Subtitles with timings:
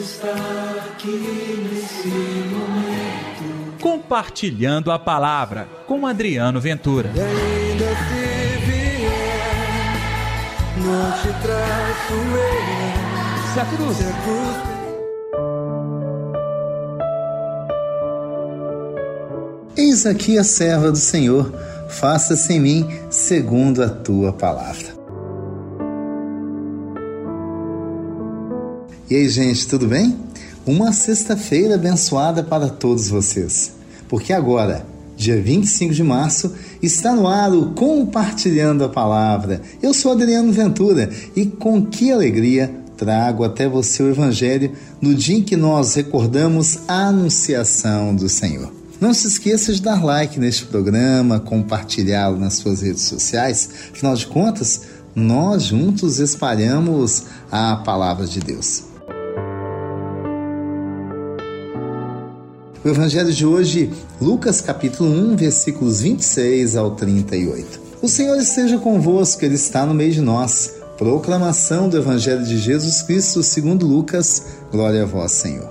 [0.00, 0.34] está
[0.92, 3.78] aqui nesse momento.
[3.80, 7.10] Compartilhando a palavra com Adriano Ventura.
[7.14, 9.94] E ainda se vier,
[10.78, 13.52] não te traço eu.
[13.52, 13.96] Se a cruz.
[13.96, 14.70] Se a cruz
[19.76, 21.52] Eis aqui a serva do Senhor,
[21.88, 24.99] faça-se em mim segundo a tua palavra.
[29.10, 30.16] E aí, gente, tudo bem?
[30.64, 33.72] Uma sexta-feira abençoada para todos vocês.
[34.08, 39.62] Porque agora, dia 25 de março, está no ar o Compartilhando a Palavra.
[39.82, 44.70] Eu sou Adriano Ventura e com que alegria trago até você o Evangelho
[45.00, 48.72] no dia em que nós recordamos a anunciação do Senhor.
[49.00, 53.70] Não se esqueça de dar like neste programa, compartilhá-lo nas suas redes sociais.
[53.92, 54.82] Afinal de contas,
[55.16, 58.89] nós juntos espalhamos a palavra de Deus.
[62.82, 67.78] O evangelho de hoje, Lucas capítulo 1, versículos 26 ao 38.
[68.00, 70.76] O Senhor esteja convosco, ele está no meio de nós.
[70.96, 74.46] Proclamação do evangelho de Jesus Cristo, segundo Lucas.
[74.72, 75.68] Glória a vós, Senhor.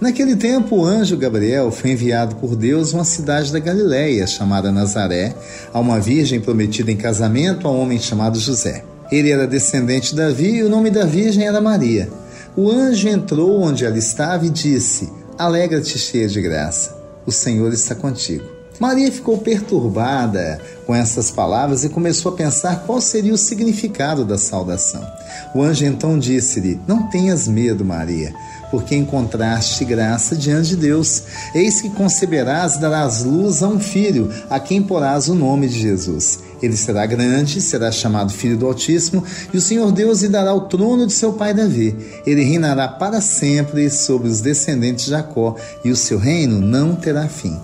[0.00, 4.72] Naquele tempo, o anjo Gabriel foi enviado por Deus a uma cidade da Galiléia, chamada
[4.72, 5.34] Nazaré,
[5.70, 8.86] a uma virgem prometida em casamento a um homem chamado José.
[9.12, 12.08] Ele era descendente de Davi e o nome da virgem era Maria.
[12.56, 16.96] O anjo entrou onde ela estava e disse: Alegra-te, cheia de graça,
[17.26, 18.44] o Senhor está contigo.
[18.78, 24.38] Maria ficou perturbada com essas palavras e começou a pensar qual seria o significado da
[24.38, 25.04] saudação.
[25.52, 28.32] O anjo então disse-lhe: Não tenhas medo, Maria,
[28.70, 31.24] porque encontraste graça diante de Deus.
[31.56, 35.78] Eis que conceberás e darás luz a um filho, a quem porás o nome de
[35.78, 36.38] Jesus.
[36.64, 40.62] Ele será grande, será chamado Filho do Altíssimo, e o Senhor Deus lhe dará o
[40.62, 41.94] trono de seu pai Davi.
[42.26, 47.28] Ele reinará para sempre sobre os descendentes de Jacó, e o seu reino não terá
[47.28, 47.54] fim.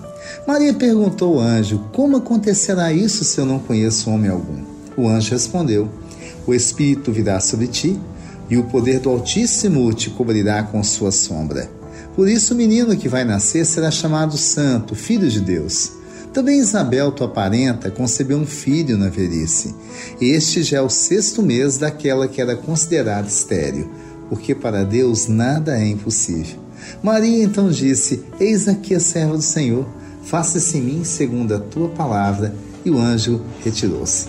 [0.47, 4.61] Maria perguntou ao anjo: Como acontecerá isso se eu não conheço homem algum?
[4.95, 5.89] O anjo respondeu:
[6.45, 7.99] O Espírito virá sobre ti,
[8.51, 11.67] e o poder do Altíssimo te cobrirá com sua sombra.
[12.15, 16.00] Por isso, o menino que vai nascer será chamado Santo, Filho de Deus.
[16.33, 19.75] Também Isabel, tua parenta, concebeu um filho na velhice.
[20.19, 23.91] Este já é o sexto mês daquela que era considerada estéril,
[24.29, 26.57] porque para Deus nada é impossível.
[27.03, 29.85] Maria então disse: Eis aqui a serva do Senhor,
[30.23, 32.55] faça-se em mim segundo a tua palavra.
[32.83, 34.27] E o anjo retirou-se.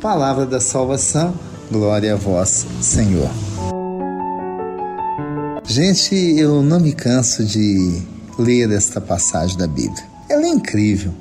[0.00, 1.34] Palavra da salvação,
[1.68, 3.28] glória a vós, Senhor.
[5.64, 8.00] Gente, eu não me canso de
[8.38, 10.04] ler esta passagem da Bíblia.
[10.28, 11.12] Ela é incrível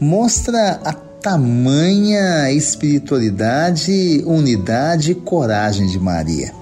[0.00, 6.52] mostra a tamanha espiritualidade, unidade e coragem de Maria.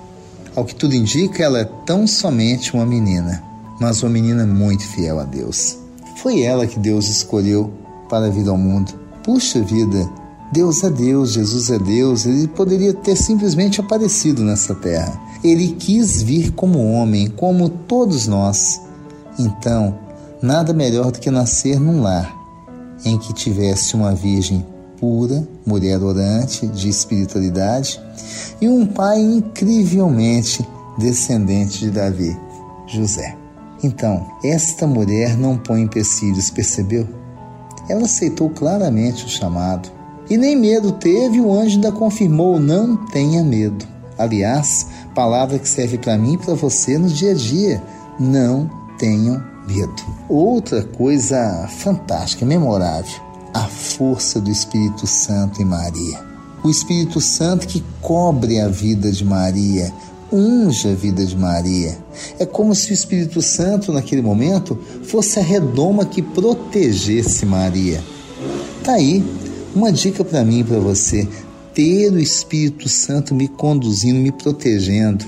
[0.54, 3.42] Ao que tudo indica, ela é tão somente uma menina,
[3.80, 5.78] mas uma menina muito fiel a Deus.
[6.18, 7.72] Foi ela que Deus escolheu
[8.08, 8.92] para vir ao mundo.
[9.24, 10.08] Puxa vida,
[10.52, 15.18] Deus é Deus, Jesus é Deus, ele poderia ter simplesmente aparecido nessa terra.
[15.42, 18.80] Ele quis vir como homem, como todos nós.
[19.38, 19.98] Então,
[20.40, 22.41] nada melhor do que nascer num lar
[23.04, 24.64] em que tivesse uma virgem
[24.98, 28.00] pura, mulher orante, de espiritualidade,
[28.60, 32.36] e um pai incrivelmente descendente de Davi,
[32.86, 33.36] José.
[33.82, 37.08] Então, esta mulher não põe empecilhos, percebeu?
[37.88, 39.90] Ela aceitou claramente o chamado.
[40.30, 43.84] E nem medo teve, o anjo ainda confirmou: não tenha medo.
[44.16, 47.82] Aliás, palavra que serve para mim e para você no dia a dia:
[48.20, 50.02] não tenham medo.
[50.28, 53.20] Outra coisa fantástica, memorável,
[53.54, 56.20] a força do Espírito Santo em Maria.
[56.62, 59.92] O Espírito Santo que cobre a vida de Maria,
[60.32, 61.98] unge a vida de Maria.
[62.38, 68.02] É como se o Espírito Santo, naquele momento, fosse a redoma que protegesse Maria.
[68.84, 69.24] Tá aí
[69.74, 71.28] uma dica para mim e para você:
[71.74, 75.24] ter o Espírito Santo me conduzindo, me protegendo,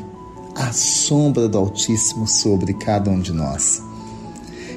[0.55, 3.83] a sombra do Altíssimo sobre cada um de nós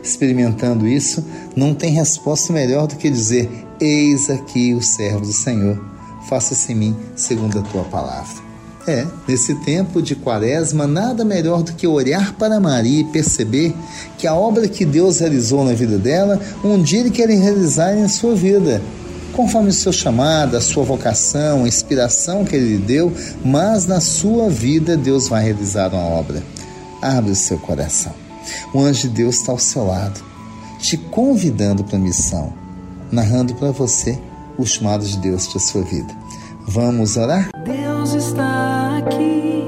[0.08, 1.24] experimentando isso,
[1.56, 3.50] não tem resposta melhor do que dizer:
[3.80, 5.80] Eis aqui o servo do Senhor,
[6.28, 8.48] faça-se em mim segundo a tua palavra.
[8.88, 13.76] É, nesse tempo de quaresma, nada melhor do que olhar para Maria e perceber
[14.18, 18.08] que a obra que Deus realizou na vida dela, um dia Ele quer realizar em
[18.08, 18.82] sua vida.
[19.34, 23.12] Conforme o seu chamado, a sua vocação, a inspiração que Ele lhe deu,
[23.44, 26.42] mas na sua vida Deus vai realizar uma obra.
[27.02, 28.27] Abre o seu coração.
[28.74, 30.22] O anjo de Deus está ao seu lado,
[30.80, 32.54] te convidando para a missão,
[33.12, 34.20] narrando para você
[34.58, 36.14] o chamado de Deus para a sua vida.
[36.68, 37.50] Vamos orar?
[37.64, 39.64] Deus está aqui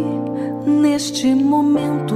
[0.66, 2.16] neste momento.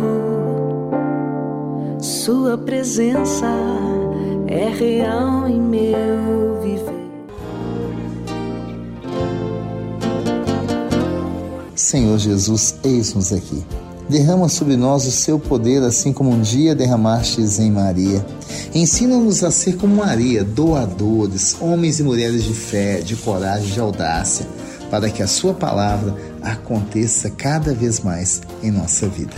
[1.99, 3.47] Sua presença
[4.47, 7.03] é real em meu viver.
[11.75, 13.63] Senhor Jesus, eis-nos aqui.
[14.09, 18.25] Derrama sobre nós o seu poder, assim como um dia derramastes em Maria.
[18.73, 24.45] Ensina-nos a ser como Maria, doadores, homens e mulheres de fé, de coragem, de audácia,
[24.91, 29.33] para que a sua palavra aconteça cada vez mais em nossa vida.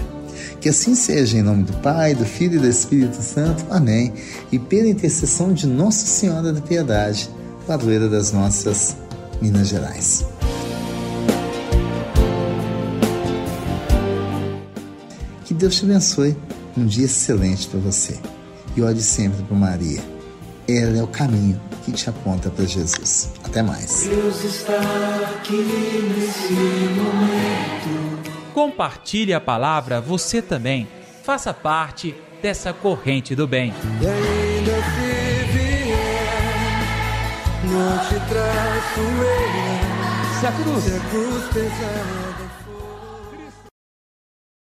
[0.60, 3.64] Que assim seja, em nome do Pai, do Filho e do Espírito Santo.
[3.70, 4.14] Amém.
[4.52, 7.30] E pela intercessão de Nossa Senhora da Piedade,
[7.68, 8.96] padroeira das nossas
[9.42, 10.26] Minas Gerais.
[15.56, 16.36] Que Deus te abençoe.
[16.78, 18.20] Um dia excelente para você.
[18.76, 20.02] E olhe sempre para Maria.
[20.68, 23.32] Ela é o caminho que te aponta para Jesus.
[23.42, 24.04] Até mais.
[24.04, 24.78] Deus está
[25.38, 26.52] aqui nesse
[27.00, 28.34] momento.
[28.54, 30.90] Compartilhe a palavra você também.
[31.24, 33.74] Faça parte dessa corrente do bem.
[34.02, 35.96] E ainda se vier,
[37.64, 40.38] não te traço eu.
[40.38, 42.35] Se a cruz Se a cruz pesar.